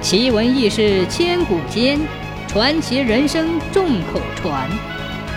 [0.00, 1.98] 奇闻异事千古间，
[2.46, 4.70] 传奇人生众口传。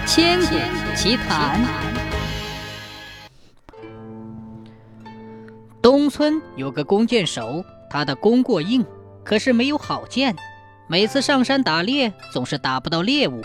[0.05, 0.55] 千古
[0.95, 1.59] 奇谈。
[5.81, 8.85] 东村有个弓箭手，他的弓过硬，
[9.23, 10.35] 可是没有好箭，
[10.87, 13.41] 每次上山打猎总是打不到猎物。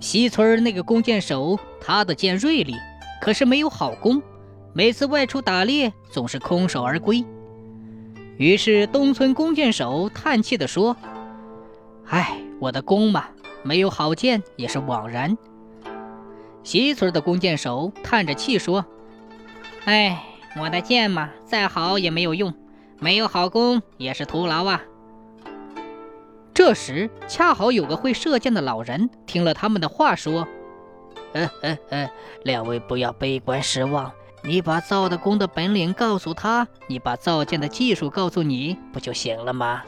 [0.00, 2.74] 西村那个弓箭手，他的箭锐利，
[3.20, 4.20] 可是没有好弓，
[4.72, 7.24] 每次外出打猎总是空手而归。
[8.36, 10.96] 于是东村弓箭手叹气地说
[12.06, 13.26] ：“唉，我的弓嘛，
[13.62, 15.38] 没有好箭也是枉然。”
[16.64, 18.84] 西村的弓箭手叹着气说
[19.86, 20.24] ：“唉，
[20.60, 22.52] 我的箭嘛，再好也没有用，
[22.98, 24.82] 没有好弓也是徒劳啊。”
[26.52, 30.48] 这时恰好有个会射箭的老人听了他们的话，说
[31.34, 32.10] ：“呵呵呵，
[32.42, 34.10] 两位不要悲观失望。”
[34.46, 39.82] 你把造的弓的本领告诉他，你把造箭的技术告诉你，不就行了吗？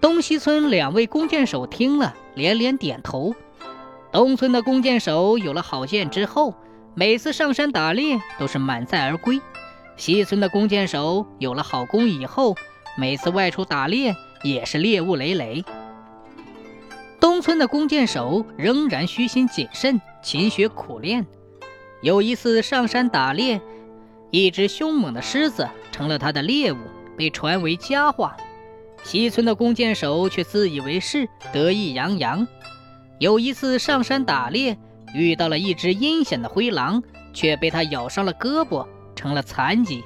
[0.00, 3.34] 东西村两位弓箭手听了，连连点头。
[4.12, 6.54] 东村的弓箭手有了好箭之后，
[6.94, 9.40] 每次上山打猎都是满载而归；
[9.96, 12.54] 西村的弓箭手有了好弓以后，
[12.96, 15.64] 每次外出打猎也是猎物累累。
[17.18, 21.26] 东村的弓箭手仍然虚心谨慎，勤学苦练。
[22.02, 23.60] 有一次上山打猎，
[24.32, 26.76] 一只凶猛的狮子成了他的猎物，
[27.16, 28.36] 被传为佳话。
[29.04, 32.46] 西村的弓箭手却自以为是，得意洋洋。
[33.20, 34.76] 有一次上山打猎，
[35.14, 37.00] 遇到了一只阴险的灰狼，
[37.32, 40.02] 却被他咬伤了胳膊，成了残疾。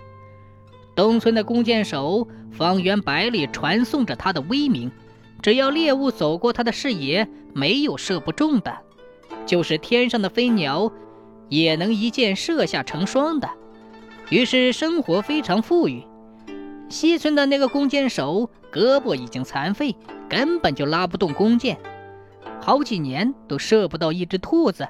[0.95, 4.93] 东村的弓箭手方圆百里传颂着他的威名，
[5.41, 8.77] 只要猎物走过他的视野，没有射不中的，
[9.47, 10.93] 就是天上的飞鸟。
[11.49, 13.49] 也能一箭射下成双的，
[14.31, 16.05] 于是生活非常富裕。
[16.89, 19.97] 西村的那个弓箭手胳膊已经残废，
[20.29, 21.77] 根本就拉不动弓箭，
[22.61, 24.89] 好几年都射不到一只兔子，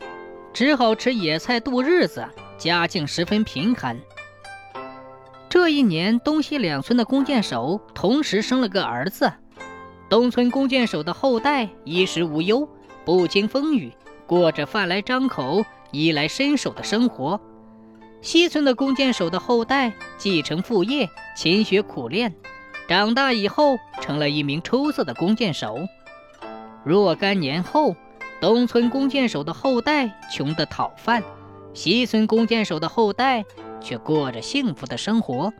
[0.52, 2.26] 只好吃野菜度日子，
[2.58, 3.98] 家境十分贫寒。
[5.48, 9.32] 这一年，东西两村的弓箭手同时生了个儿子，
[10.10, 12.68] 东村弓箭手的后代衣食无忧，
[13.06, 13.90] 不经风雨，
[14.26, 15.64] 过着饭来张口。
[15.90, 17.40] 衣来伸手的生活，
[18.20, 22.34] 西村的弓箭手的后代继承父业，勤学苦练，
[22.88, 25.76] 长大以后成了一名出色的弓箭手。
[26.84, 27.94] 若干年后，
[28.40, 31.22] 东村弓箭手的后代穷得讨饭，
[31.72, 33.44] 西村弓箭手的后代
[33.80, 35.52] 却过着幸福的生活。